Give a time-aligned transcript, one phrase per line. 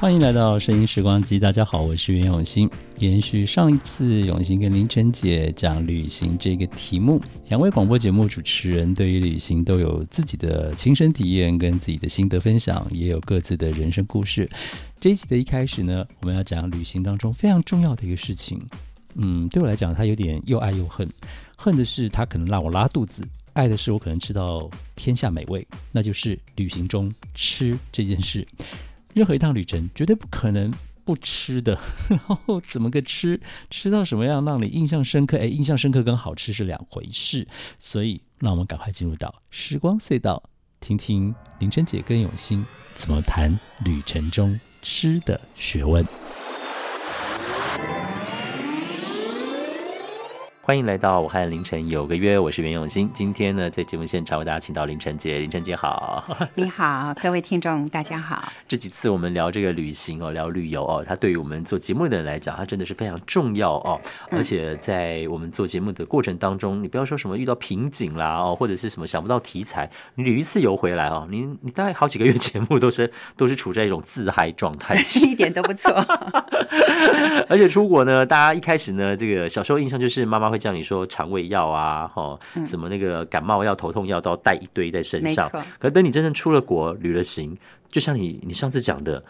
[0.00, 2.70] 欢迎来到《声音时光机》，大家好，我是袁永新。
[2.98, 14.48] 延续上一次永新跟林晨姐讲旅行这个题目，两位广播节目主持人对于旅行都有自己的亲身体验跟自己的心得分享，也有各自的人生故事。
[15.00, 18.62] 这一集的一开始呢，我们要讲旅行当中非常重要的一个事情。
[19.16, 21.08] 嗯，对我来讲，它有点又爱又恨。
[21.56, 28.46] 恨的是它可能让我拉肚子，爱的是我可能吃到天下美味，那就是旅行中吃这件事。
[29.18, 30.72] 任何一趟旅程绝对不可能
[31.04, 31.76] 不吃的，
[32.08, 35.36] 然后怎么个吃，吃到什么样让你印象深刻？
[35.36, 40.40] 哎，印象深刻跟好吃是两回事，所以让我们赶快进入到时光隧道，
[40.78, 43.50] 听听林晨姐跟永新怎么谈
[43.84, 46.06] 旅程中吃的学问。
[50.68, 53.10] 欢迎来到武汉凌晨有个约，我是袁永新。
[53.14, 56.22] 今天呢，在节目现场为大家请到凌晨姐，凌晨姐好，
[56.54, 58.52] 你好，各位听众大家好。
[58.68, 63.98] 这几次我们聊这个旅行哦，聊旅游哦，它对于我们做节目的人来讲，它真的是非常重要哦。
[64.30, 75.90] 而且在我们做节目的过程当中，你不要说什么遇到瓶颈啦哦，或者是什么想不到题材，你旅一次游回来哦，你你大概好几个月节目都是 都是处在一种自嗨状态，一点都不错。
[77.48, 80.57] 而且出国呢，大家一开始呢，这个小时候印象就是妈妈会。
[80.58, 85.50] 叫你说肠胃药啊，哈，什么那个感冒药、头痛药都要带一堆在身上。
[85.78, 87.56] 可等你真正出了国、旅了行，
[87.90, 89.22] 就像你你上次讲的，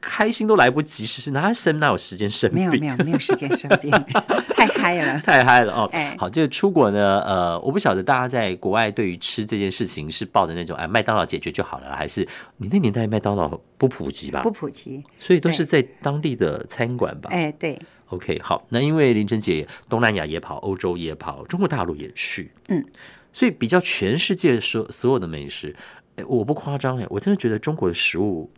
[0.00, 2.68] 开心都来不及，是是哪生哪有时间生病？
[2.70, 3.90] 没有没有没有时间生病，
[4.54, 5.90] 太嗨了， 太嗨了哦！
[6.18, 14.42] 好，这个出国呢，呃，我不晓得大家在国外对于吃这件事情是抱着那种哎麦当劳解决就好了，还是你那年代麦当劳不普及吧？
[14.42, 17.30] 不普及，所以都是在当地的餐馆吧？
[17.32, 17.78] 哎，对。
[18.12, 22.84] OK，好，那因为林晨姐东南亚也跑，欧洲也跑，中国大陆也去，嗯，
[23.32, 25.74] 所以比较全世界所所有的美食，
[26.16, 28.50] 欸，我不夸张哎，我真的觉得中国的食物，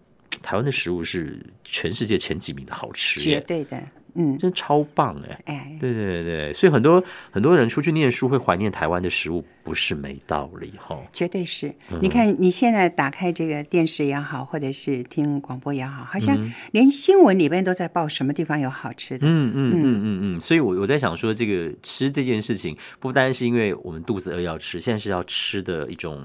[0.42, 3.80] 台湾的食物是全世界前几名的好吃，绝对的。
[4.14, 5.40] 嗯，真超棒哎！
[5.46, 10.98] 哎，对对对对，所以很多很多人出去念书会怀念台湾的食物，不是没道理哈。
[11.12, 16.38] 绝对是，你看你现在打开这个电视也好，或者是听广播也好，好像
[16.72, 19.26] 连新闻里边都在报什么地方有好吃的。
[19.26, 26.22] 嗯嗯嗯嗯嗯，所以我我在想说，这个吃这件事情，不单是因为我们肚子饿要吃，现在是要吃的一种。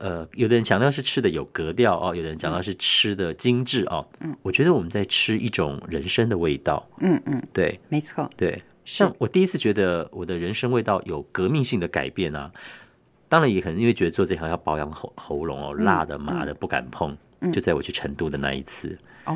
[0.00, 4.04] 呃，有的人强调是吃的有格调哦，有的人讲到是吃的精致哦。
[4.20, 6.84] 嗯，我觉得我们在吃一种人生的味道。
[7.00, 8.62] 嗯嗯，对，没错，对。
[8.84, 12.50] 像我第一次觉得我的人生味道有革命性的改变啊，
[13.28, 17.16] 当然也可能因为觉得做这行要保养喉喉咙哦，辣的麻的不敢碰。
[17.52, 19.34] 就在我去成都的那一次哦，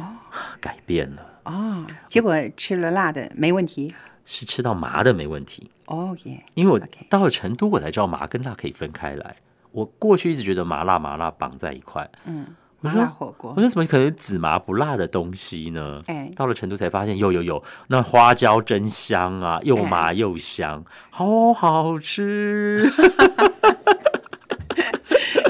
[0.61, 1.87] 改变了哦。
[2.07, 3.95] 结果吃了辣的没问题，
[4.27, 5.71] 是吃到麻的没问题。
[5.87, 9.37] 哦耶，因为我到了成都，我才知道麻跟辣可以分开来。
[9.75, 12.47] 我过去一直觉得麻辣麻辣绑在一块，嗯，
[12.81, 16.01] 我说火锅，我说怎么可能只麻不辣的东西呢？
[16.07, 22.89] 哎，到了成都才发现，有有有，那花椒真香啊，又麻又香， 好好吃。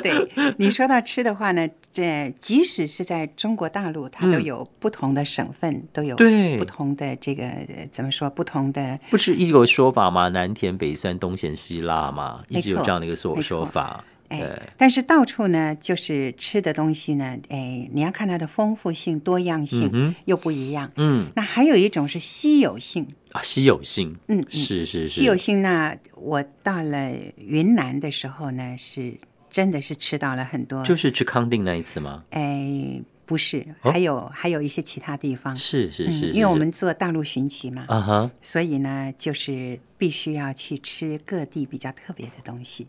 [0.02, 7.50] 对你说到吃的话呢，这即使是在中国大陆，它都有不同的省份，都有对不同的这个
[7.90, 8.28] 怎么说？
[8.28, 10.28] 不同的不是一个说法吗？
[10.28, 14.04] 南甜北酸，东咸西辣嘛，一直有这样的一个说说法。
[14.28, 20.90] 哎，但是到处呢，就是吃的东西呢，哎，你要看它的丰富性、多样性嗯又不一样。
[20.96, 23.06] 嗯，那还有一种是稀有性。
[23.32, 25.60] 啊，稀有性，嗯，是是是，稀有性。
[25.60, 29.14] 那我到了云南的时候呢，是
[29.50, 32.24] 真的是吃到了很多，就是去康定那一次吗？
[32.30, 42.86] 哎，不是，还有还有一些其他地方，是是是，因为我们做大陆寻奇嘛，啊哈，所以呢，就是必须要去吃各地比较特别的东西。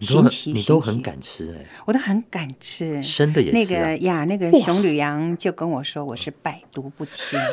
[0.00, 3.52] 新奇，你都很敢吃哎，我都很敢吃生的也是。
[3.52, 7.38] 那个呀，那个熊吕阳就跟我说，我是百毒不侵。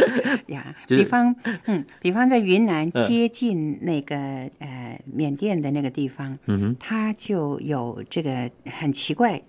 [0.46, 1.34] 呀，比方，
[1.66, 4.16] 嗯，比方在云南接近那个
[4.58, 9.40] 呃缅甸的那个地方，嗯哼，他就有这个很奇怪，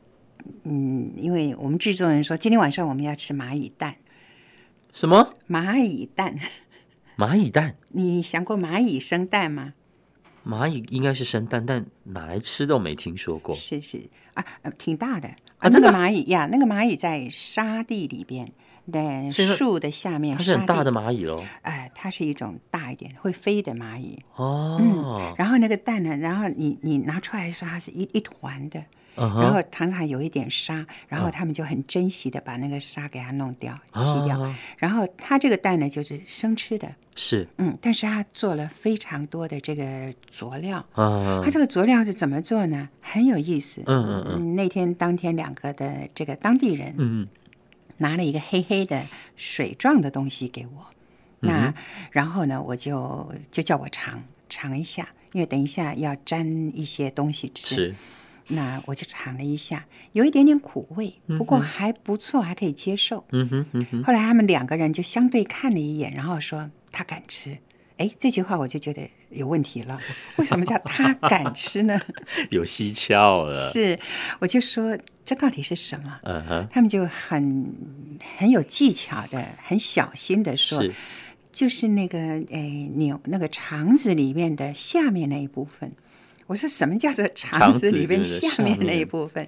[0.64, 3.96] 嗯，因为我们制作人说今天晚上我们要吃蚂蚁蛋，
[4.94, 6.36] 什么蚂蚁蛋？
[7.18, 7.76] 蚂蚁蛋？
[7.90, 9.74] 你想过蚂蚁生蛋吗？
[10.46, 13.54] 蚂蚁应该是生蛋，但哪来吃都没听说过。
[13.56, 14.44] 是是啊，
[14.78, 15.28] 挺大的
[15.60, 18.52] 啊，那个蚂蚁呀，那个蚂蚁在沙地里边，
[18.92, 21.44] 在树的下面，它是很大的蚂蚁喽。
[21.62, 24.78] 哎，它是一种大一点会飞的蚂蚁哦。
[24.82, 28.84] 嗯，然后那个蛋呢，然后你你拿出来的时候，它是一一团的。
[29.22, 34.54] 然后常常有一点沙，然后他们就很珍惜的把那个沙给它弄掉、吸掉。
[34.78, 40.86] 然后它这个蛋呢，就是生吃的，是嗯，但是它做了非常多的这个佐料。
[40.96, 42.90] 它这个佐料是怎么做呢？
[43.02, 43.84] 很有意思。
[43.86, 44.56] 嗯嗯嗯。
[44.56, 47.28] 那天当天两个的这个当地人，嗯
[47.98, 50.88] 拿了一个黑黑的水状的东西给我。
[51.40, 51.74] 那
[52.12, 56.46] 然后呢，我就就叫我尝尝一下，因为等一下要沾
[56.76, 57.96] 一些东西吃。
[58.52, 58.56] 是。
[58.56, 63.26] 那我就尝了一下，有一点点苦味，不过还不错，还可以接受。
[63.32, 64.04] 嗯哼，嗯哼。
[64.04, 67.58] 后来他们两个人就相对看了一眼，然后说他敢吃。
[67.98, 70.00] 哎，这句话我就觉得有问题了。
[70.38, 72.02] 为什么叫他敢吃呢？
[72.50, 73.54] 有蹊跷了。
[73.54, 74.00] 是，
[74.40, 76.20] 我就说这到底是什么？
[76.24, 76.68] 嗯哼。
[76.72, 77.72] 他们就很
[78.40, 80.84] 很有技巧的，很小心的说，
[81.52, 82.18] 就是那个
[82.52, 85.92] 哎牛那个肠子里面的下面那一部分。
[86.52, 89.48] 我说什么叫做肠子里面下面那一部分？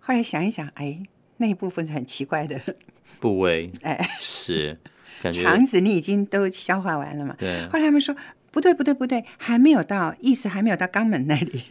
[0.00, 1.00] 后来想一想，哎，
[1.36, 2.60] 那一部分是很奇怪的
[3.20, 3.70] 部位。
[3.82, 4.76] 哎，是
[5.32, 7.36] 肠子你已经都消化完了嘛？
[7.38, 7.68] 对。
[7.68, 8.16] 后来他们说
[8.50, 11.62] 不对不对不对，还没有到，意思还没有到肛门那里，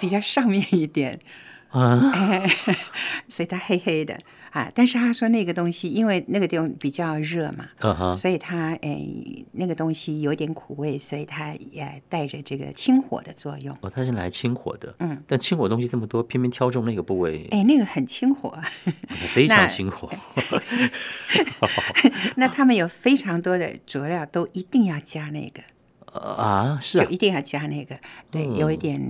[0.00, 1.20] 比较上面一点。
[1.68, 2.00] 啊，
[3.28, 4.18] 所以它黑黑的
[4.52, 13.74] 啊，但是他说那个东西，因为那个地方比较热嘛，所以它诶那个东西有点苦味，所以它也带着这个清火的作用。
[13.80, 18.54] 哦，它是来清火的，嗯，但清火东西这么多，偏偏挑中那个部位，哎，那个很清火，
[19.32, 20.10] 非常清火。
[22.36, 25.62] 那他们有非常多的佐料，都一定要加那个
[26.20, 27.98] 啊，是就一定要加那个，
[28.30, 29.00] 对，有一点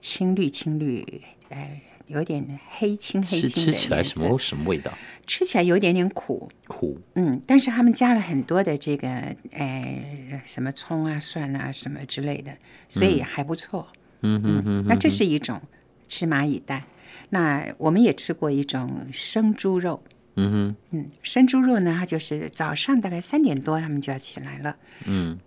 [0.00, 1.82] 青绿青绿，哎。
[2.08, 4.92] 有点黑青黑青的吃起来什么什么味道？
[5.26, 9.08] 吃起来有点点苦苦，嗯，但是他们加了很多的这个，
[9.52, 12.56] 呃，什么葱啊、蒜啊什么之类的，
[12.88, 13.86] 所以还不错。
[14.22, 14.84] 嗯嗯嗯。
[14.88, 15.60] 那这是一种
[16.08, 16.82] 吃蚂蚁蛋。
[17.30, 20.02] 那我们也吃过一种生猪肉。
[20.36, 20.76] 嗯哼。
[20.90, 24.76] 嗯，生猪肉呢，它就是早上大概三点多，他们就要起来了。
[25.04, 25.38] 嗯。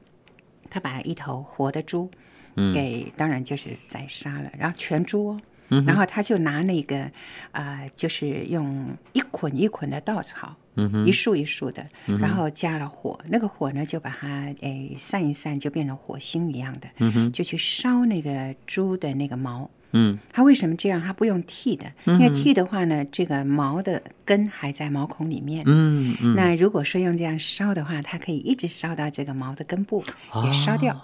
[0.70, 2.10] 他把一头活的猪，
[2.56, 5.42] 嗯，给当然就是宰杀了，然后全猪哦。
[5.86, 7.10] 然后他就拿那个，
[7.52, 10.56] 啊，就是用一捆一捆的稻草，
[11.06, 11.86] 一束一束的，
[12.20, 19.70] 然后加了火，那个火呢就把它诶散一散，就变成火星一样的，就去烧那个猪的那个毛。
[19.94, 21.02] 嗯，他为什么这样？
[21.02, 25.64] 他不用剃的，因为剃的话呢，这个毛的根还在毛孔里面。
[25.68, 26.34] 嗯嗯。
[26.34, 30.02] 那如果说用这样烧的话，它可以一直烧到这个毛的根部
[30.46, 30.98] 也烧掉。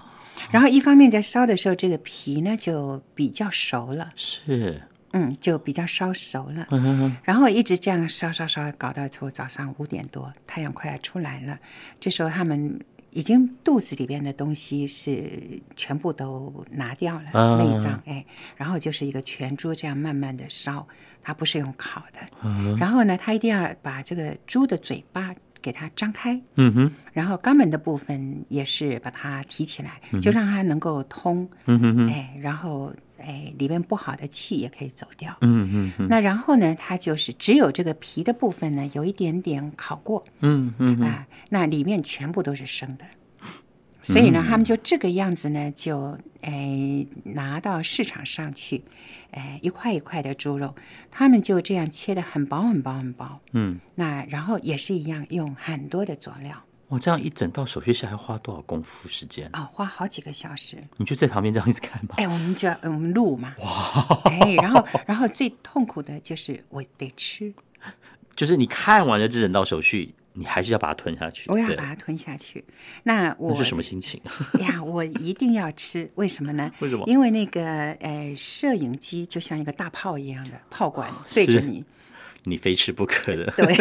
[0.51, 6.67] 然后一方面在烧的时候，这个皮呢就比较熟了，是，嗯，就比较烧熟了。
[6.71, 11.59] 嗯然后一直这样烧烧烧，搞到从早上五点多，太阳快要出来了。
[11.99, 12.79] 这时候他们
[13.11, 20.87] 已经肚子里边的东西是全部都拿掉了，内脏哎，然后就是一个全猪这样慢慢的烧，
[21.21, 22.77] 它不是用烤的。
[22.77, 25.35] 然后呢，他一定要把这个猪的嘴巴。
[25.67, 43.03] 给它张开，嗯哼，然后肛门的部分也是把它提起来，就让它能够通，嗯哼哼，哎，然后哎里边不好的气也可以走掉，嗯哼，那然后呢，它就是只有这个皮的部分呢有一点点烤过，嗯嗯啊，那里面全部都是生的。
[44.13, 48.81] 所以呢，他们就这个样子呢，就诶拿到市场上去，
[49.31, 50.73] 诶一块一块的猪肉，
[51.11, 56.63] 他们就这样切的很薄很薄很薄，嗯，那然后也是一样用很多的佐料。
[56.87, 59.69] 哇，这样一整道手续下来花多少功夫时间啊？
[59.73, 60.77] 花好几个小时。
[60.95, 62.15] 你就在旁边这样一直看吗？
[62.17, 63.53] 哎，我们就要我们录嘛。
[63.59, 67.53] 哇，哎，然后然后最痛苦的就是我得吃，
[68.37, 70.15] 就是你看完了这整道手续。
[70.37, 71.49] 你还是要把它吞下去。
[71.49, 72.63] 我要把它吞下去。
[73.03, 74.21] 那我是什么心情？
[74.61, 76.07] 呀，我一定要吃。
[76.15, 76.71] 为什么呢？
[76.79, 77.03] 为什么？
[77.07, 81.83] 因为那个呃，摄影机就像一个大炮一样的炮管对着你，
[82.43, 83.51] 你非吃不可的。
[83.57, 83.75] 对。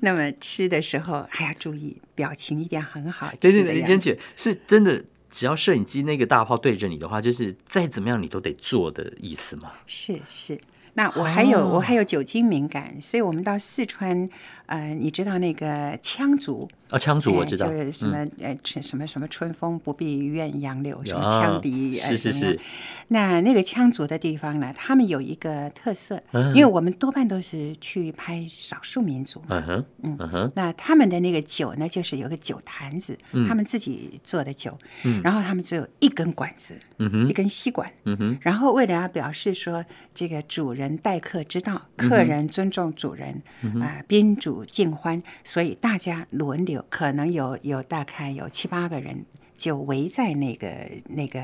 [0.00, 3.30] 那么吃的时候还要注意表情，一定要很好。
[3.38, 9.70] 对对对，林娟姐是真的，只要摄影机那个大炮对着你的话，就是再怎么样你都得做的意思吗？
[9.86, 10.58] 是是。
[10.94, 14.28] 那我还有我还有酒精敏感，所以我们到四川，
[14.66, 22.60] 呃，你知道那个羌族啊，羌族我知道，就是什么呃什么什么春风不必怨杨柳，什么羌笛，是是是。
[23.08, 26.22] 那那个羌族的地方呢，他们有一个特色，
[26.54, 30.52] 因为我们多半都是去拍少数民族，嗯哼，嗯哼。
[30.54, 33.18] 那他们的那个酒呢，就是有个酒坛子，
[33.48, 34.76] 他们自己做的酒，
[35.22, 43.42] 然后他们只有一根管子，嗯哼，一根吸管，嗯哼，然后为了要表示说这个主人待客之道，客人尊重主人，
[43.80, 49.24] 啊，宾主尽欢，所以大家轮流，可能有有大概有七八个人
[49.56, 50.68] 就围在那个
[51.08, 51.42] 那个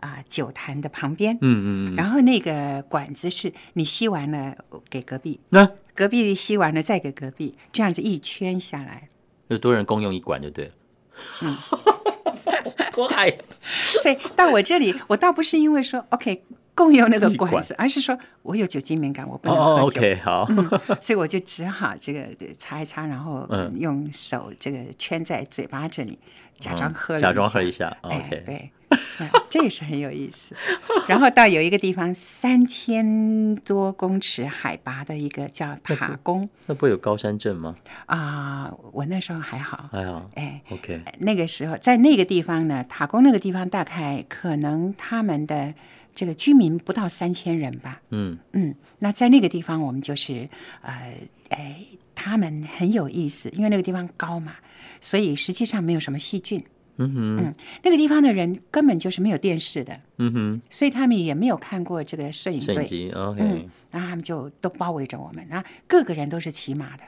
[0.00, 4.56] 啊酒坛的旁边，嗯嗯，然后那个管子是你吸完了
[4.90, 5.68] 给隔壁，那？
[5.94, 9.08] 隔壁吸完了再给隔壁，这样子一圈下来，
[9.48, 10.72] 有多人共用一管就对了，
[11.42, 11.56] 嗯。
[12.94, 13.36] 怪，
[13.82, 16.44] 所以到我这里，我倒不是因为说 OK
[16.74, 20.00] 共用那个管子，而是说我有酒精敏感，我不能喝酒。
[20.00, 20.46] OK，好，
[21.00, 22.26] 所以我就只好这个
[22.58, 26.18] 擦一擦，然后用手这个圈在嘴巴这里，
[26.58, 27.96] 假装喝，假装喝一下。
[28.02, 28.70] OK，对。
[29.50, 30.54] 这也是很有意思。
[31.08, 37.74] 然后到有一个地方，三千多公尺海拔的一个叫塔公，那不有高山症吗？
[38.06, 40.30] 啊，我那时候还好，还好。
[40.34, 45.74] 哎，OK，那个时候在那个地方呢，塔公那个地方大概可能他们的
[46.14, 48.00] 这个居民不到三千人吧。
[48.10, 48.38] 嗯。
[48.52, 50.48] 嗯，那在那个地方，我们就是
[50.82, 51.14] 呃，
[51.50, 54.54] 哎，他们很有意思，因为那个地方高嘛，
[55.00, 56.64] 所以实际上没有什么细菌。
[56.96, 62.76] 嗯哼，嗯，那个地方的人根本就是没有电视的，嗯哼，所以他们也没有看过这个摄影队
[63.12, 67.02] ，OK，嗯，然后他们就都包围着我们，然后个个人都是骑马的，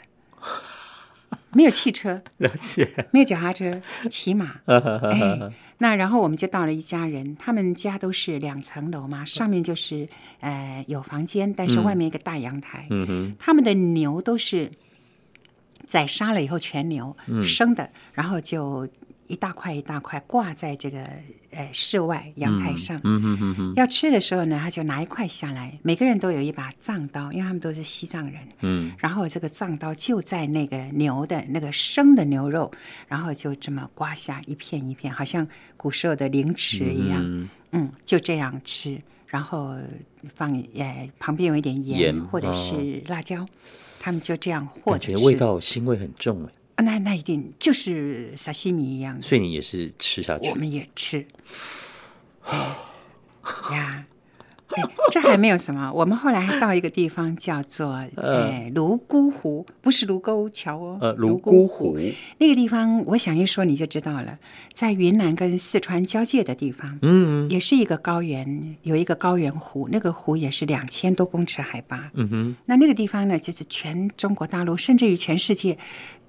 [1.57, 10.07] 没有汽车，了解，没有脚踏车，骑马， 哎，那然后我们就到了一家人，他们家都是两层楼嘛，上面就是
[10.41, 14.71] 呃有房间，但是外面一个大阳台，嗯哼，他们的牛都是
[15.87, 18.87] 宰杀了以后全牛生的，然后就。
[19.29, 21.05] 一大块一大块挂在这个
[21.51, 23.73] 呃室外阳台上，嗯哼哼哼。
[23.77, 28.93] 要吃的时候呢，他就拿一块下来，每个人都有一把藏刀，因为他们都是西藏人，嗯。
[28.99, 32.71] 然后这个藏刀就在那个牛的那个生的牛肉，
[33.09, 39.77] 然后就这么刮下一片一片，好像古时候的凌迟一样，嗯，就这样吃，然后
[40.35, 43.47] 放呃旁边有一点盐或者是辣椒，
[44.01, 46.53] 他们就这样和着吃，味道腥味很重哎。
[46.79, 51.27] 那那一定就是沙西米一样的，所以你也是吃下去，我们也吃。
[53.73, 54.05] 呀，
[55.11, 61.97] 这还没有什么，我们后来还到一个地方叫做呃泸沽湖，不是卢沟桥哦，呃泸沽湖
[62.39, 64.39] 那个地方，我想一说你就知道了，
[64.75, 75.79] 在云南跟四川交界的地方，嗯，也是一个高原，有一个高原湖，那个湖也是两千多公尺海拔，嗯哼，那那个地方呢，就是全中国大陆，甚至于全世界。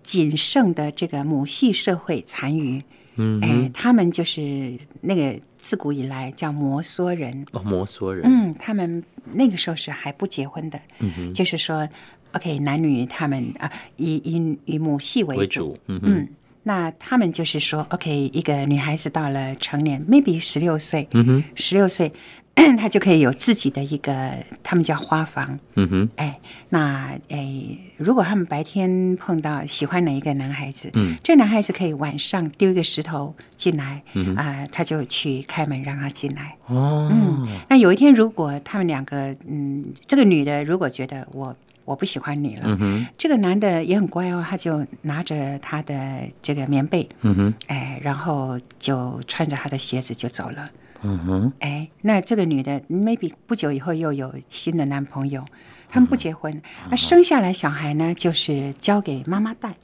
[0.07, 2.81] 仅剩的这个母系社会残余，
[3.17, 11.85] 嗯，哎，他们就是那个自古以来叫摩梭人，哦，摩梭人，嗯，他们那个时候是还不结婚的，嗯哼，就是说
[12.31, 16.25] ，OK，男女他们啊，以以以母系为主，嗯嗯，
[16.63, 22.09] 那他们就是说，OK，一个女孩子到了成年，maybe 十六岁，嗯哼，十六岁。
[22.77, 24.33] 他就可以有自己的一个，
[24.63, 25.59] 他们叫花房。
[25.75, 36.55] 嗯哼，哎，那哎，如果他们白天碰到喜欢哪一个男孩子，嗯，这男孩子可以晚上丢一个石头进来，嗯啊，他就去开门让他进来。
[36.65, 45.95] 哦，嗯，那有一天如果他们两个，嗯，这个女的如果觉得我我不喜欢你了，嗯哼，这个男的也很乖哦，他就拿着他的
[46.41, 50.69] 这个棉被，嗯哼，哎，然后就穿着他的鞋子就走了。
[51.01, 55.45] 嗯哼，哎，那这个女的 maybe 不久以后又有新的男朋友，
[55.89, 59.75] 他们不结婚，那生下来小孩呢，就是交给妈妈带。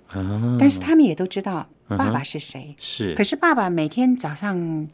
[0.59, 3.13] 但是他们也都知道爸爸是谁，是。
[3.15, 4.87] 可是爸爸每天早上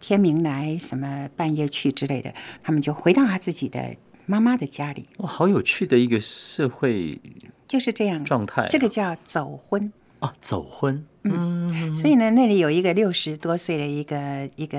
[0.00, 5.06] 天明来，什么半夜去之类的，他们就回到他自己的妈妈的家里。
[5.18, 7.20] 哇，好有趣的一个社会，
[7.68, 8.66] 就是这样状态。
[8.70, 9.92] 这个叫走婚。
[10.20, 14.78] 哦，走婚，嗯，所以呢，那里有一个六十多岁的一个一个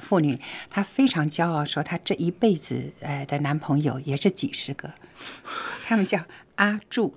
[0.00, 0.38] 妇女，
[0.70, 4.90] 她非常骄傲，说她这一辈子呃的男朋友也是几十个，
[5.86, 6.20] 他们叫
[6.56, 7.14] 阿柱，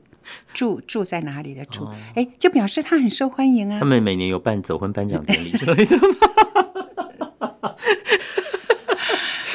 [0.53, 3.79] 住住在哪里的住，哎，就表示他很受欢迎啊。
[3.79, 6.03] 他们每年有办走婚颁奖 典礼之类的吗？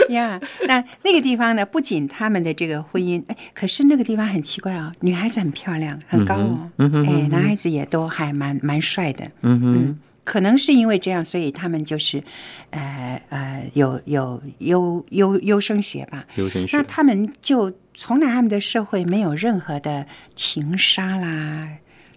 [0.15, 1.65] 呀，那那个地方呢？
[1.67, 12.23] 不仅他们的这个婚姻，哎，可是那个地方很奇怪哦，女孩子很漂亮，很高哦，哎，男孩子也都还蛮蛮帅的，嗯哼，可能是因为这样，所以他们就是，
[12.71, 16.25] 呃呃，有有优优优生学吧。
[16.37, 21.69] 优生学那他们就从来他们的社会没有任何的情杀啦，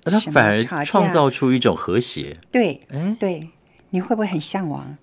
[0.06, 2.38] 那反而创造出一种和谐。
[2.52, 3.50] 对哎，对，
[3.92, 4.98] 你会不会很向往？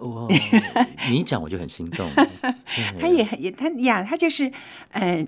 [0.00, 0.28] 我
[1.10, 2.08] 你一讲我就很心动。
[3.00, 4.50] 他也很也他呀，他就是，
[4.92, 5.26] 呃，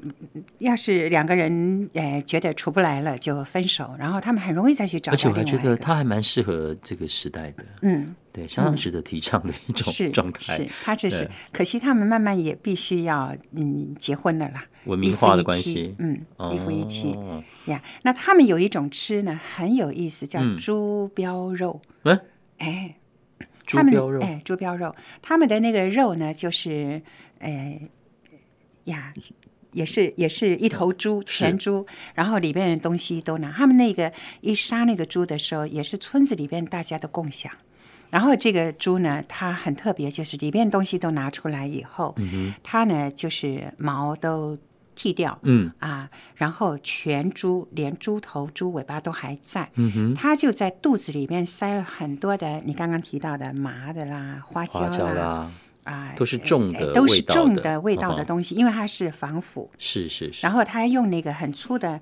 [0.58, 5.44] 要是两个人呃觉得处不来了就分手，然后他们很容易再去找而且我还。
[5.44, 10.58] 觉得他还蛮适合这个时代的，嗯，对，相当值得提倡的一种状态。
[10.58, 15.96] 是，，他这是可惜，他们慢慢也必须要嗯结婚了啦，文明化的关系。
[15.98, 16.20] 嗯，
[16.52, 17.12] 一夫一妻。
[17.14, 17.82] 哦呀。
[18.02, 20.56] 那他们有一种吃呢，很有意思，叫嗯。
[20.56, 22.20] 猪膘肉，嗯，
[22.58, 22.94] 哎。
[23.78, 27.00] 他们猪标肉哎，猪膘肉，他们的那个肉呢，就是，
[27.38, 27.80] 哎，
[28.84, 29.12] 呀，
[29.72, 33.52] 也是也是一头猪，全猪，然后里面的东西都拿。
[33.52, 37.52] 他们那个一杀那个猪的时候，也是村子里边大家的共享。
[38.10, 42.16] 然后这个猪呢，它很特别，就是里面东西都拿出来以后，
[42.62, 44.58] 它呢就是毛都
[45.00, 45.72] 剃掉，嗯。
[45.78, 54.80] 啊，然后全猪连猪头、猪尾巴都还在，嗯哼，他就在肚子里面塞了很多的你刚刚提到的麻的啦、花椒
[55.14, 55.50] 啦，
[55.84, 59.70] 啊，都是重的呃都是味道的重的味道的东西，因为它是防腐。
[59.78, 61.98] 是是是，然后他用那个很粗的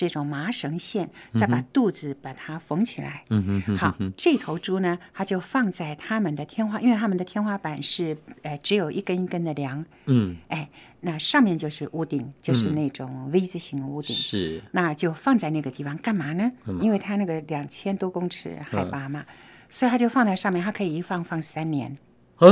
[0.00, 3.24] 这种麻绳线，再把肚子把它缝起来。
[3.28, 14.16] 嗯哼哼好，这头猪呢，它就放在他们的天花，因为他们的天花板是呃只有一根一根的梁，嗯哎，那上面就是屋顶，就是那种 V 字形屋顶。
[14.16, 16.50] 是那就放在那个地方干嘛呢？
[16.80, 19.26] 因为它那个两千多公尺海拔嘛，
[19.68, 21.98] 所以它就放在上面，它可以一放放三年，
[22.36, 22.48] 啊，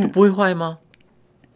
[0.00, 0.78] 都不会坏吗？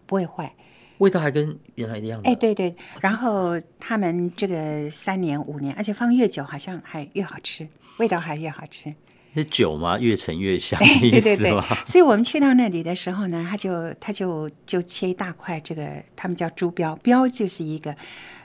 [0.06, 0.52] 不会坏。
[0.98, 2.30] 味道还跟原来一样的？
[2.30, 8.94] 哎，对对，然后他们这个三年五年，而且放越久好像还越好吃，味道还越好吃。
[9.34, 9.98] 是酒吗？
[9.98, 11.50] 越陈越香的意对对对
[11.84, 17.94] 所以我们去到那里的时候呢，他就他就就切一大块，这个他们叫猪标，标就是一个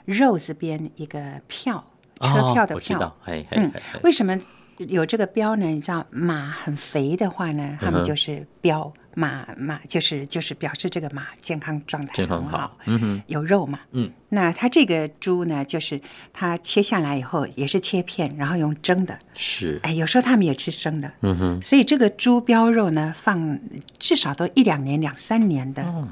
[0.04, 1.82] 肉字边一个票，
[2.20, 3.16] 车票的票。
[3.52, 4.38] 嗯为什么
[4.76, 5.66] 有这个标呢？
[5.68, 8.92] 你知道马很肥的话呢，他嗯们就是标。
[9.14, 16.00] 马马就是就是表示这个马健康状态很好嗯哼，有肉嘛，嗯，那它这个猪呢，就是
[16.32, 23.58] 它切下来以后也是切片，然后用蒸的，是，哎，有时候他们也吃生的，嗯哼，所以这个猪膘肉呢，放
[23.98, 26.08] 至少都一两年、两三年的，你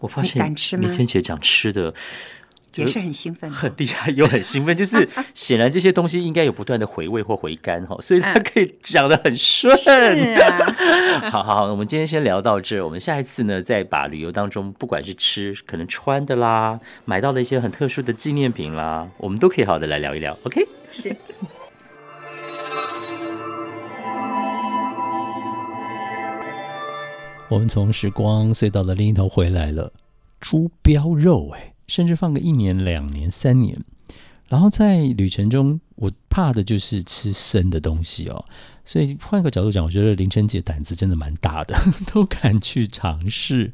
[0.00, 0.86] 我发现敢吃吗？
[0.86, 1.94] 李千姐讲吃的
[2.76, 3.56] 也是很兴奋的。
[3.56, 9.76] 很厉害又很兴奋，就是 显然这些东西应该有不断的回味或回甘哈，所以他可以讲的很顺。
[9.76, 10.72] 是啊，
[11.30, 12.84] 好好好，我们今天先聊到这。
[12.84, 20.36] 我们下一次呢，再把旅游当中不管是吃、可能穿的啦，买到的一些很特殊的纪念品啦，我们都可以好好的来聊一聊。
[20.44, 21.14] OK，是。
[27.50, 29.92] 我们从时光隧道的另一头回来了，
[30.40, 33.78] 猪标肉哎，甚至放个一年、两年、三年。
[34.48, 38.44] 然后在旅程中，我怕的就是吃生的东西哦。
[38.84, 41.74] 所以换个角度讲，我觉得林晨姐胆子真的蛮大的，
[42.12, 43.72] 都敢去尝试。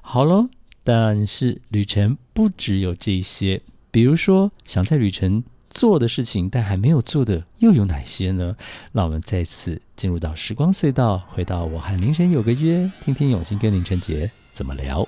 [0.00, 0.48] 好了，
[0.84, 8.56] 但是旅程不只有这些，比如说想在旅程做的事情，但还没有做的又有哪些呢？
[8.92, 15.06] 让我们再次进入到时光隧道，回到我和凌晨有个约，听听永新跟林晨杰怎么聊。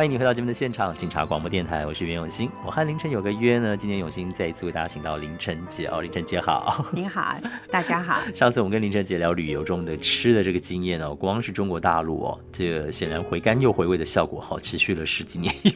[0.00, 2.50] 欢迎你回到节目的现场，警察广播电台，我是袁永新。
[2.64, 6.82] 我和凌晨有个约呢，今天永新再一次为大家请到凌晨姐哦，凌晨姐好。
[6.90, 7.38] 您好，
[7.70, 8.18] 大家好。
[8.34, 15.72] 上次我们跟凌晨姐聊旅游中的吃的这个经验哦，光是中国大陆哦，这个显然回甘又回味的效果好，持续了十几年有。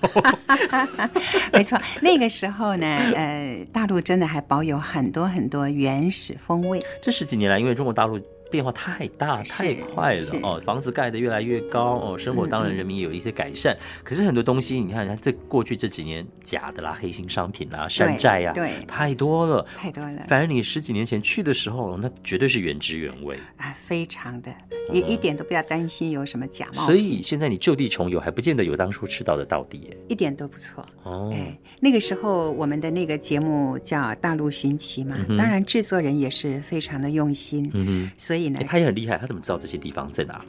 [1.52, 6.82] 没错，那个时候呢，呃，大陆真的还保有很多很多原始风味。
[7.02, 8.18] 这十几年来，因为中国大陆
[8.54, 18.70] 变化太大太快了哦，房子盖得越来越高哦，生活当然人民也有一些改善，可是很多东西你看，这过去这几年假的啦、黑心商品啦、山寨呀、对。
[18.86, 19.66] 太多了。
[19.76, 20.22] 太多了。
[20.28, 23.36] 反正你十几年前去的时候，那绝对是原汁原味。
[23.56, 24.54] 啊，非常的，
[24.92, 29.96] 一一点都不要担心有什么假冒所，以现在你就地重游，还不见得有当初吃到的到底耶。
[30.08, 30.86] 一点都不错。
[31.02, 40.44] 哦，哎，那个时候我们的那个节目叫《大陆寻奇》嘛，当然制作人也是非常的用心，嗯所以他也很厉害，他怎么知道这些地方在哪？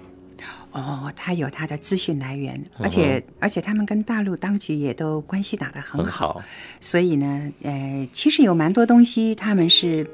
[0.72, 6.44] 哦，他有他的资讯来源，嗯而且、而且他们跟大陆当局也都关系打得很很好，
[6.82, 10.06] 所以呢，呃，其实有蛮多东西他们是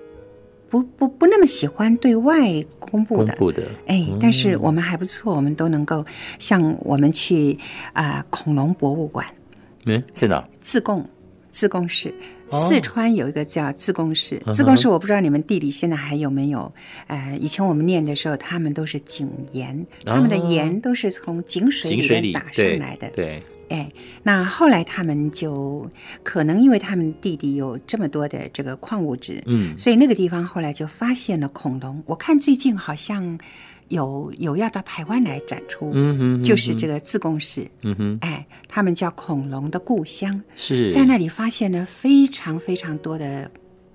[0.70, 3.36] 不不不那么喜欢对外公布的。
[3.36, 3.67] 公布的。
[3.88, 6.06] 哎，但是我们还不错，我们都能够
[6.38, 7.58] 像我们去
[7.94, 9.26] 啊、恐龙博物馆
[9.86, 10.48] 嗯，在哪？
[10.62, 11.04] 自贡，
[11.52, 12.14] 自贡市，
[12.52, 14.42] 四川有一个叫自贡市。
[14.54, 16.74] 自贡市我不知道你们地理现在还有没有。
[17.08, 23.10] 呃，以前我们念的时候，他们都是井盐，他们的盐都是从井水里面打上来的。
[23.10, 23.92] 对，哎，
[24.24, 25.90] 那后来他们就
[26.24, 32.02] 可能因为他们地底有这么多的这个矿物质，嗯，所以那个地方后来就发现了恐龙。
[32.06, 33.38] 我看最近好像。
[33.91, 40.89] 有有要到台湾来展出，嗯哼，就是这个自贡市，嗯哼，哎，他们叫恐龙的故乡，是。
[40.89, 43.51] 在那里发现了非常非常多的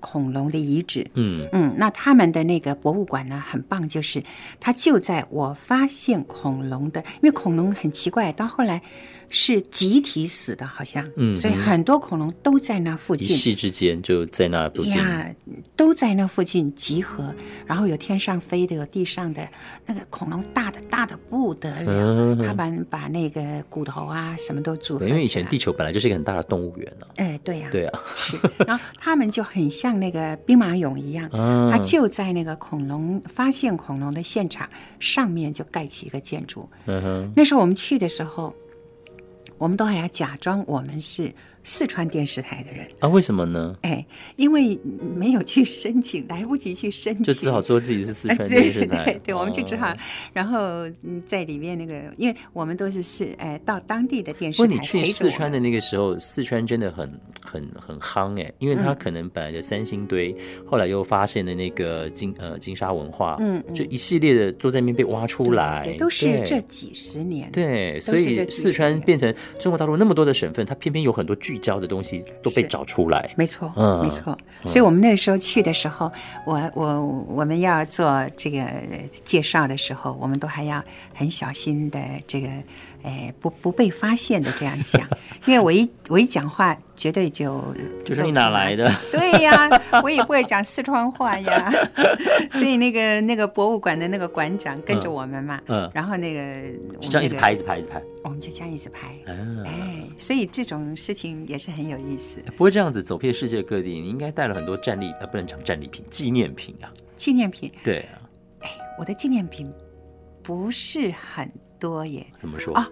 [0.09, 4.23] 恐龙的遗址，嗯嗯，那他们的那个博物馆呢很棒，就是
[4.61, 8.81] 它就在我发现恐龙的，因为恐龙很奇怪，到后来。
[9.29, 15.03] 是集体死的，好像，嗯，所以很多恐龙都在那附近，一夕之间就在那附近，
[15.75, 17.35] 都在那附近集合。
[17.67, 19.49] 然后有天上飞的，有地上的，
[19.85, 25.09] 那个恐龙大的大的不得了，他们把那个骨头啊什么都组合。
[25.09, 27.07] 因为以前地球本来就是一个很大的动物园呢。
[27.17, 27.93] 哎，对呀，对呀。
[28.65, 34.69] 然后他们就很像那个兵马俑一样，它就在那个恐龙发现恐龙的现场
[35.01, 36.69] 上面就盖起一个建筑。
[36.87, 38.55] 嗯，那时候我们去的时候。
[39.59, 41.33] 我们都还要假装我们是。
[41.67, 43.09] 四川电视台的人啊？
[43.09, 43.77] 为什么呢？
[43.83, 44.79] 哎，因为
[45.17, 49.05] 没有去申请，来不及去申请，就只好说自己是四川 电视台。
[49.05, 49.93] 对，对，我们就只好，
[50.33, 50.89] 然后
[51.27, 54.65] 在里面那个，因为我们都是是哎到当地的电视台。
[54.65, 67.51] 不过你去四川的那个时候，四川真的很很很夯哎，因为他可能本来的三星堆，后来又发现了那个金呃金沙文化，嗯，就一系列的都在那边被挖出来，都是这几十年。
[67.51, 71.67] 对，所以四川变成中国大陆那么多的省份，它偏偏有很多聚。
[71.67, 74.39] 教的东西都被找出来，没错，嗯，没错。
[74.65, 76.13] 所以我们那个时候去的时候，
[76.45, 78.65] 我我我们要做这个
[79.25, 80.81] 介绍的时候，我们都还要
[81.13, 82.49] 很小心的这个。
[83.07, 85.09] 哎，不不被发现的这样讲，
[85.47, 87.65] 因为我一我一讲话，绝对就
[88.05, 88.93] 就是你哪来的？
[89.13, 89.71] 对呀，
[90.03, 91.73] 我也不会讲四川话呀，
[92.51, 96.69] 所以那个那个博物馆的那个馆长跟着我们嘛，嗯，然后那个
[97.01, 99.17] 就这样一直拍，一直拍，一直拍，我们就这样一直拍，
[99.65, 102.41] 哎，所以这种事情也是很有意思。
[102.57, 108.19] 不会这样子走遍世界各地，你应该带了很多战利，呃，不能讲战利品，纪念品啊，纪念品，对啊，
[108.63, 109.73] 哎，我的纪念品
[110.43, 111.49] 不是很。
[111.79, 112.27] 多耶？
[112.37, 112.91] 怎么说啊？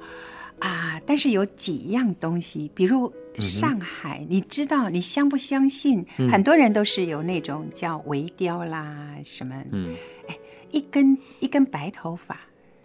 [0.61, 1.01] 啊！
[1.05, 6.07] 但是有几样东西，比如上海，你知道，你相不相信？
[6.31, 9.55] 很多人都是有那种叫微雕啦，什么？
[9.73, 9.95] 嗯，
[10.29, 10.39] 哎，
[10.71, 12.41] 一根一根白头发，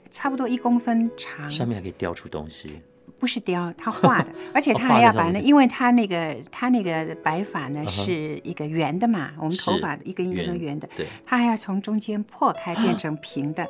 [0.09, 2.81] 差不多一公分长，上面还可以雕出东西。
[3.19, 13.67] 不是雕，他画的， 而且他还要把那，因为他那个他那个白发呢是一个圆的嘛，我们头发一根一根圆的，对，他还要从中间破开变成平的，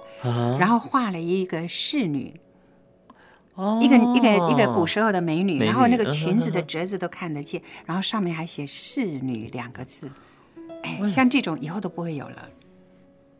[0.59, 2.39] 然后画了一个侍女，
[3.81, 10.09] 一个一个一个古时候的美女，然后那个裙子的褶子都看得见，然后上面还写侍女两个字，
[10.83, 12.49] 哎，像这种以后都不会有了。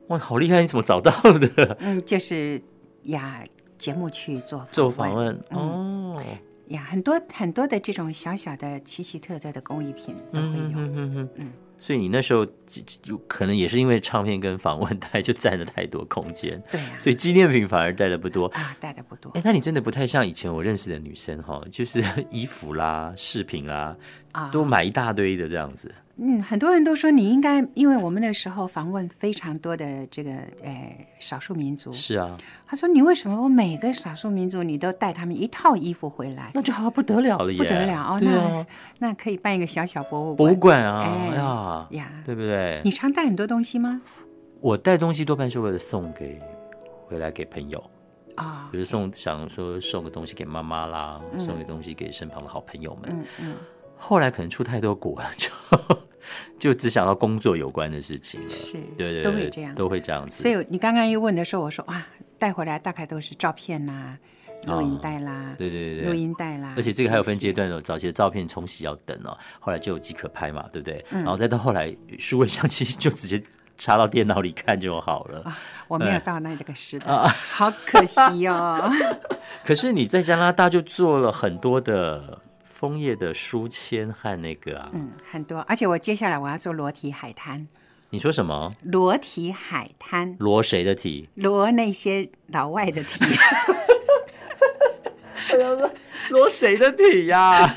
[0.08, 0.60] 哇，好厉害！
[0.62, 1.78] 你怎么找到的？
[1.80, 2.60] 嗯，就是
[3.04, 3.44] 呀。
[3.80, 5.36] 节目去做做访问。
[5.50, 6.22] 哦。
[6.68, 18.46] 呀，很多很多的这种小小的奇奇特特的工艺品都会有，嗯嗯嗯，所以你那时候就可能也是因为唱片跟访问带就占了太多空间，对呀，所以纪念品反而带的不多。
[18.50, 19.32] 啊，带的不多。
[19.32, 23.98] 哎，那你真的不太像以前我认识的女生哈，就是 衣服啦、饰品啦
[24.32, 25.94] 啊，都买一大堆的这样子。
[26.22, 31.94] 嗯，很多人都说你应该，因为我们那时候访问非常多的这个呃少数民族。
[31.94, 32.38] 是啊。
[32.68, 36.52] 他说：“你为什么我每个少数民族你都带他们一套衣服回来？
[36.54, 38.20] 那就好不得了了，不得了哦。
[38.22, 38.66] 那
[39.00, 40.38] 那可以办一个小小博物馆。
[40.38, 42.82] 博物馆啊，呀呀，对不对？
[42.84, 44.02] 你常带很多东西吗？
[44.60, 46.38] 我带东西多半是为了送给
[47.08, 47.82] 回来给朋友
[48.36, 53.10] 啊，比如送想说送个东西给妈妈啦，送个东西给身旁的好朋友们。
[53.10, 53.56] 嗯嗯。
[54.00, 55.52] 后来可能出太多国了，就。
[56.60, 60.44] 就只想到工作有关的事情了，是，对对，都会这样，都会这样子。
[60.44, 62.06] 所以你刚刚一问的时候，我说哇，
[62.38, 64.18] 带回来大概都是照片啦、
[64.68, 66.74] 录音带啦，对对对，录音带啦。
[66.76, 71.04] 而且这个还有分阶段哦，早期的照片冲洗要等哦，后来就有即可拍嘛，对不对？
[71.10, 73.42] 然后再到后来数位相机就直接
[73.78, 75.56] 插到电脑里看就好了。
[75.88, 78.92] 我没有到那个时代，好可惜哦。
[79.64, 82.42] 可是你在加拿大就做了很多的。
[82.80, 87.68] 枫叶的书签和那个啊，嗯，很多，而且我接下来我要做裸体海滩。
[88.10, 88.72] 你说什么？
[88.84, 90.34] 裸体海滩？
[90.40, 91.28] 裸谁的体？
[91.36, 93.26] 裸那些老外的体。
[96.30, 97.70] 裸谁的体呀？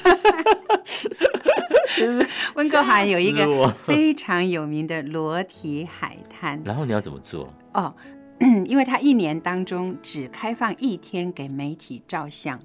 [2.54, 6.62] 温哥华有一个非常有名的裸体海滩。
[6.64, 7.52] 然后你要怎么做？
[7.74, 7.92] 哦，
[8.66, 12.56] 因为它一年当中只开放一天给媒体照相。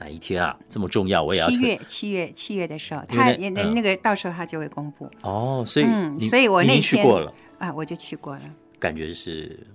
[0.00, 0.56] 哪一天啊？
[0.68, 5.08] 这么重要，我也要七月七月七月的时候，他那那个到时候他就会公布。
[5.20, 8.42] 哦，所以嗯，所以我那天去过了啊，我就去过了，
[8.78, 9.66] 感觉是。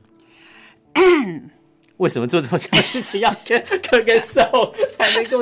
[1.97, 4.41] 为什么做这么强事情要跟 跟跟瘦
[4.91, 5.41] 才能够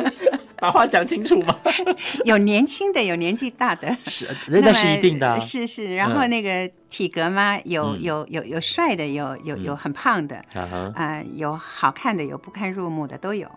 [0.58, 1.60] 把话讲清楚吗？
[2.26, 5.96] 有年轻的，有年纪大的，是那是一定的，是是。
[5.96, 13.50] 然后那个体格嘛，有有有有帅的，有有有很胖的，啊，有好看的，有不堪入目的都有。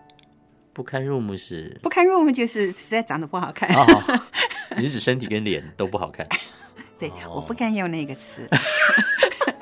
[0.77, 3.67] 不堪入目是不堪入目，就是实在长得不好看。
[3.75, 4.19] 哦
[4.77, 6.27] 你是指身体跟脸都不好看？
[6.99, 8.47] 对，我不敢用那个词。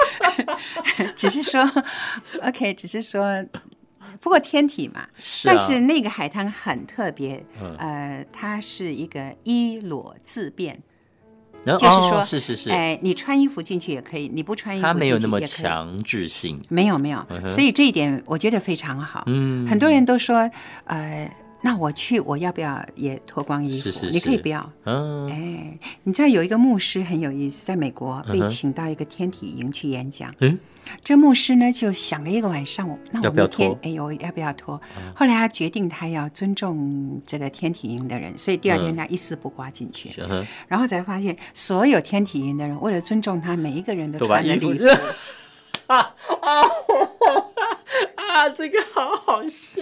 [1.15, 1.63] 只是说
[2.41, 3.41] ，OK，只是说，
[4.19, 5.07] 不过天体嘛，
[5.45, 7.41] 但是那个海滩很特别，
[7.77, 10.83] 呃，它是一个衣裸自便，
[11.65, 19.23] 就是说，是是是，哎，你穿衣服进去也可以，你不穿衣服，它没有那么强制性，没有没有，所以这一点我觉得非常好。
[19.27, 20.49] 嗯，很多人都说，
[20.85, 21.29] 呃。
[21.65, 23.75] 那我去，我要不要也脱光衣服？
[23.75, 24.71] 是是是，你可以不要。
[24.83, 30.31] 嗯，哎，你知道有一个牧师很有意思，在美国被请到一个天体营去演讲。
[30.41, 30.59] 嗯，
[31.03, 34.79] 这牧师呢就想了一个晚上，那我明天哎呦要不要脱？
[35.15, 40.11] 后来他决定他要尊重这个天体营的人，所以第二天他一丝不挂进去。
[40.67, 44.85] 然后才发现，所有天体营的人为了尊重他，每一个人都穿了礼服。
[45.87, 45.97] 啊
[46.41, 46.61] 啊
[48.15, 48.49] 啊！
[48.49, 49.81] 这个好好笑。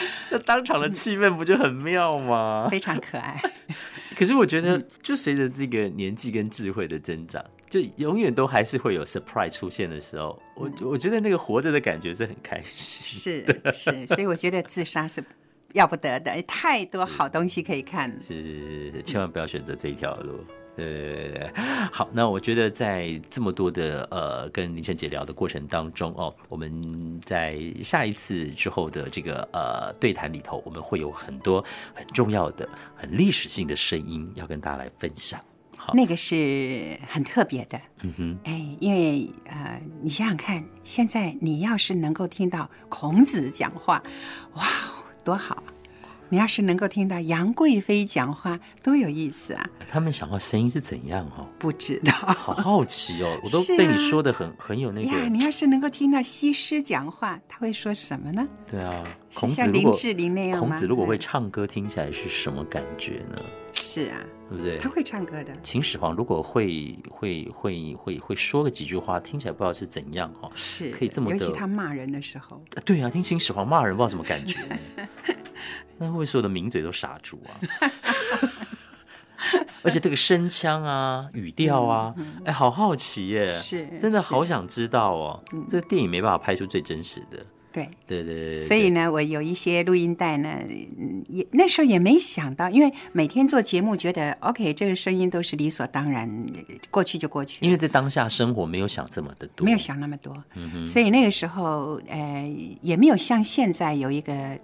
[0.30, 2.68] 那当场的气氛不就很妙吗？
[2.70, 3.40] 非常可爱。
[4.16, 10.40] 可是我觉得，就随着这个年纪跟智慧的增长，就永远都还是会有 surprise 出现的时候。
[10.54, 13.44] 我我觉得那个活着的感觉是很开心。
[13.44, 15.24] 是是，所以我觉得自杀是
[15.72, 18.10] 要不得的，太多好东西可以看。
[18.20, 20.44] 是是是是，千万不要选择这一条路。
[20.86, 21.50] 对对对
[21.92, 31.64] 好，那我觉得在这么多的呃跟林晨姐聊的过程当中哦，我们在下一次之后的这个呃对谈里头，我们会有很多
[31.94, 35.40] 很重要的、很历史性的声音要跟大家来分享。
[35.76, 44.02] 好，那个是很特别的，嗯哼，哎，因为呃，你想想看，现在你要是能够听到孔子讲话，
[44.54, 44.66] 哇，
[45.24, 45.62] 多好！
[46.30, 49.68] 你要是能够听到杨贵妃讲话，多有意思啊！
[49.88, 51.26] 他们讲话声音是怎样？
[51.36, 53.38] 哦，不知道，好好奇哦！
[53.42, 55.28] 我都被你说的很很有那个。
[55.28, 58.46] 你要是能够听到西施讲话，他会说什么呢？
[58.70, 63.38] 对啊，像林志玲那样孔子如果会唱歌，听起来是什么感觉呢？
[63.72, 64.78] 是啊，对不对？
[64.78, 65.52] 他会唱歌的。
[65.64, 70.50] 秦始皇如果会会会会会说个几句话，听起来不知道是怎样哦。
[70.54, 71.32] 是，可以这么。
[71.32, 72.62] 尤其他骂人的时候。
[72.84, 74.60] 对啊，听秦始皇骂人，不知道什么感觉。
[75.98, 77.50] 那会不会所有的名嘴都傻住啊？
[79.82, 83.56] 而且这个声腔啊、语调啊，哎，好好奇耶！
[83.56, 85.42] 是，真的好想知道哦。
[85.66, 87.38] 这个电影没办法拍出最真实的。
[87.72, 88.58] 对，对对对。
[88.58, 90.58] 所以呢，我有一些录音带呢，
[91.26, 96.46] 也那时候也没想到，因为每天做节目，觉得 OK，这个声音都是理所当然，
[96.90, 97.64] 过去就过去。
[97.64, 100.36] 因为在当下生活，没有想这么的多，没有想那么多。
[100.54, 100.86] 嗯哼。
[100.86, 104.58] 所以那个时候，呃，也没有像现在有一个。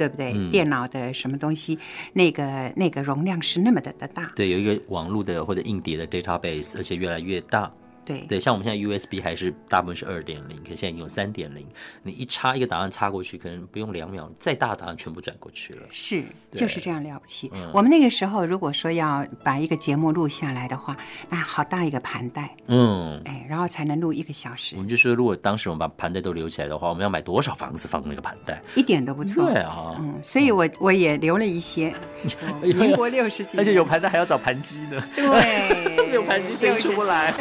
[0.00, 0.32] 对不对？
[0.50, 1.78] 电脑的什么东西，
[2.14, 4.32] 那个那个容量是那么的的大。
[4.34, 7.70] 对，有一个网络的或者硬碟的 database，而且越来越大。
[8.10, 11.66] 对对，像我们现在 USB 还是大部分是二点零，可现在已经有三点零。
[12.02, 15.82] 你一插一个档案插过去，可能不用两秒，再大的档案全部转过去了。
[15.90, 17.50] 是，就是这样了不起。
[17.72, 20.96] 我们那个时候如果说要把一个节目录下来的话，
[21.28, 24.74] 那好大一个盘带，嗯，哎，然后才能录一个小时。
[24.76, 28.60] 我们就说，如果当时我们把盘带都留起来的话，我们要买多少房子放那个盘带？
[28.74, 29.44] 一点都不错。
[29.44, 31.94] 对啊，嗯，所以我我也留了一些。
[32.62, 35.02] 民国六十几， 而且有盘带还要找盘机呢。
[35.14, 37.32] 对，没 有盘机声音出不来。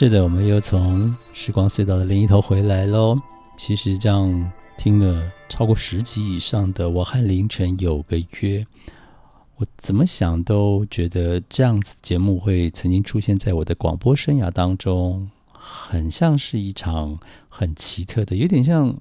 [0.00, 3.18] 是的，我们又从时光隧道的另一头回来喽。
[3.56, 8.60] 其实这样听了超过十集以上的《我和凌晨有个约》，
[9.56, 18.96] 我怎么想都觉得这样子节目会曾经出现在我的广播生涯当中，很像是一场很奇特的，有点像。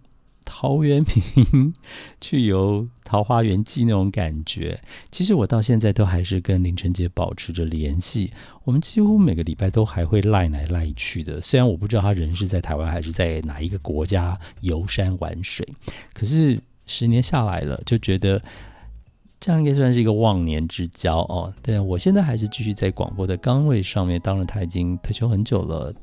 [0.50, 1.74] 陶渊明
[2.22, 4.80] 去游《桃花源记》那种感觉，
[5.12, 8.32] 其实我到现在都还是跟林晨杰保持着联系。
[8.64, 11.42] 我们几乎每个礼拜都还会赖来赖去的。
[11.42, 15.68] 虽然我不知道他人是在台湾还是在哪一个国家游山玩水，
[16.14, 18.42] 可是十年下来了，就觉得
[19.40, 21.54] 这样应该算是一个忘年之交哦。
[21.62, 25.94] 对我现在还是继续在广播的岗位上面，当然他已经退休很久了。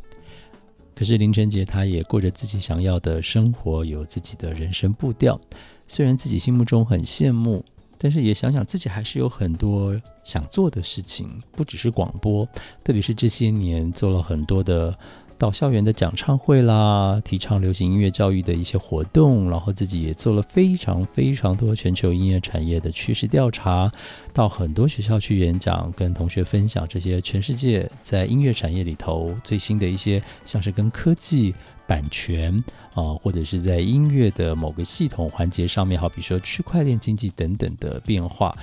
[0.95, 5.41] 可是林晨杰他也过着自己想要的生活，有自己的人生步调。
[5.87, 7.65] 虽然自己心目中很羡慕，
[7.99, 12.47] 但是也想想自己还是有很多想做的事情，不只是广播，
[12.83, 14.97] 特别是这些年做了很多的
[15.39, 23.91] 到校园的讲唱会啦，提倡流行音乐教育的一些活动，然后自己也做了非常非常多全球音乐产业的趋势调查，
[24.33, 31.55] 到很多学校去演讲，跟同学分享这些全世界在音乐产业里头最新的一些，像是跟科技。
[31.87, 38.57] 版权啊，或者是在音乐的某个系统环节上面，好比说区块链经济等等的变化，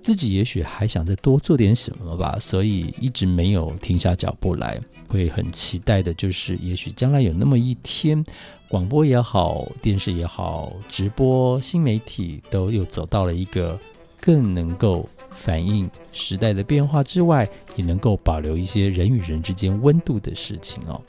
[0.00, 4.80] 自己也许还想再多做点什么吧，所以一直没有停下脚步来。
[5.08, 8.24] 会很期待的就是，也许将来有那么一天，
[8.68, 13.78] 广播也好，电视也好，直播新媒体都又走到了一个
[14.20, 21.00] 更能够反映时代的变化之外，也能够保留一些人与人之间温度的事情哦。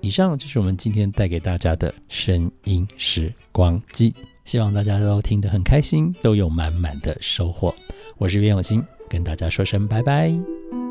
[0.00, 7.74] 以上就是我们今天带给大家的声音时光机，希望大家都听得很开心，都有满满的收获。
[8.18, 10.83] 我是袁永新，跟大家说声拜拜。